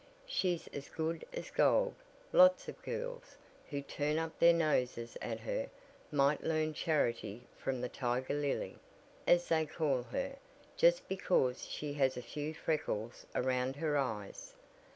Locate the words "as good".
0.69-1.23